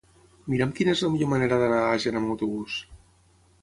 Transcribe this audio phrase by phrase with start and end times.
[0.53, 2.85] Mira'm quina és la millor manera d'anar a Àger amb autobús.